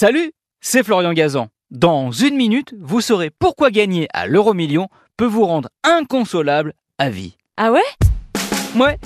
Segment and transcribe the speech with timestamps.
[0.00, 1.48] Salut, c'est Florian Gazan.
[1.72, 4.86] Dans une minute, vous saurez pourquoi gagner à l'euro million
[5.16, 7.36] peut vous rendre inconsolable à vie.
[7.56, 7.80] Ah ouais?
[8.76, 8.96] Ouais,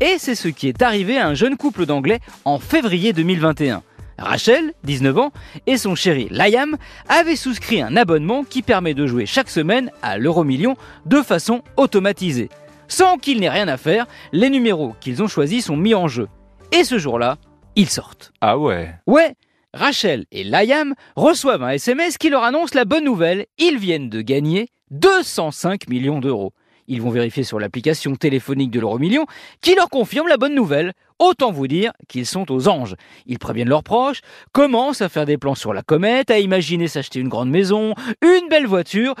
[0.00, 3.84] et c'est ce qui est arrivé à un jeune couple d'anglais en février 2021.
[4.18, 5.32] Rachel, 19 ans,
[5.68, 6.76] et son chéri Liam
[7.08, 10.74] avaient souscrit un abonnement qui permet de jouer chaque semaine à l'euro million
[11.06, 12.48] de façon automatisée.
[12.88, 16.26] Sans qu'il n'ait rien à faire, les numéros qu'ils ont choisis sont mis en jeu.
[16.72, 17.38] Et ce jour-là,
[17.76, 18.32] ils sortent.
[18.40, 18.96] Ah ouais?
[19.06, 19.36] Ouais,
[19.72, 23.46] Rachel et Liam reçoivent un SMS qui leur annonce la bonne nouvelle.
[23.58, 26.52] Ils viennent de gagner 205 millions d'euros.
[26.90, 29.24] Ils vont vérifier sur l'application téléphonique de l'euro million
[29.60, 30.92] qui leur confirme la bonne nouvelle.
[31.20, 32.96] Autant vous dire qu'ils sont aux anges.
[33.26, 37.20] Ils préviennent leurs proches, commencent à faire des plans sur la comète, à imaginer s'acheter
[37.20, 39.14] une grande maison, une belle voiture,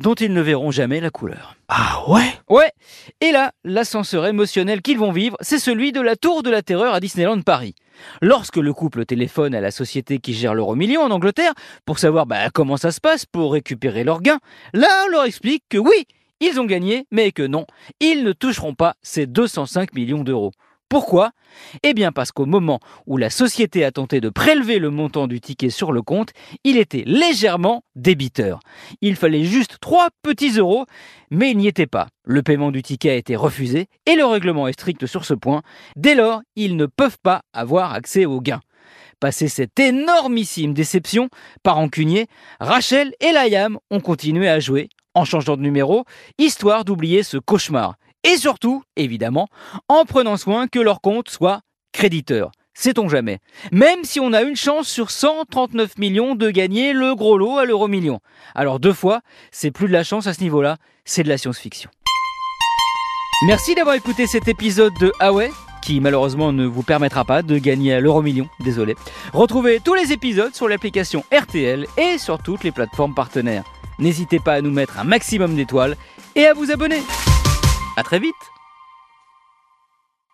[0.00, 1.54] dont ils ne verront jamais la couleur.
[1.68, 2.26] Ah ouais?
[2.48, 2.72] Ouais,
[3.20, 6.92] et là, l'ascenseur émotionnel qu'ils vont vivre, c'est celui de la Tour de la Terreur
[6.92, 7.76] à Disneyland Paris.
[8.20, 11.52] Lorsque le couple téléphone à la société qui gère l'euro million en Angleterre
[11.84, 14.40] pour savoir bah, comment ça se passe pour récupérer leurs gains,
[14.72, 16.06] là on leur explique que oui,
[16.42, 17.66] ils ont gagné, mais que non,
[18.00, 20.50] ils ne toucheront pas ces 205 millions d'euros.
[20.88, 21.30] Pourquoi?
[21.82, 25.40] Eh bien parce qu'au moment où la société a tenté de prélever le montant du
[25.40, 26.32] ticket sur le compte,
[26.64, 28.60] il était légèrement débiteur.
[29.00, 30.84] Il fallait juste 3 petits euros,
[31.30, 32.08] mais il n'y était pas.
[32.24, 35.62] Le paiement du ticket a été refusé et le règlement est strict sur ce point.
[35.96, 38.60] Dès lors, ils ne peuvent pas avoir accès aux gains.
[39.18, 41.28] Passé cette énormissime déception,
[41.62, 42.26] par rancunier,
[42.60, 46.04] Rachel et Liam ont continué à jouer en changeant de numéro,
[46.38, 47.94] histoire d'oublier ce cauchemar.
[48.24, 49.48] Et surtout, évidemment,
[49.88, 51.60] en prenant soin que leur compte soit
[51.92, 52.52] créditeur.
[52.74, 53.38] Sait-on jamais
[53.70, 57.64] Même si on a une chance sur 139 millions de gagner le gros lot à
[57.64, 58.20] l'euro million.
[58.54, 61.90] Alors deux fois, c'est plus de la chance à ce niveau-là, c'est de la science-fiction.
[63.46, 65.50] Merci d'avoir écouté cet épisode de Ah ouais
[65.82, 68.94] qui malheureusement ne vous permettra pas de gagner à l'euro million, désolé.
[69.32, 73.64] Retrouvez tous les épisodes sur l'application RTL et sur toutes les plateformes partenaires.
[74.02, 75.96] N'hésitez pas à nous mettre un maximum d'étoiles
[76.34, 77.00] et à vous abonner.
[77.96, 78.34] À très vite